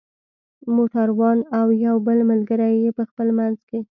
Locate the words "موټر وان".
0.75-1.37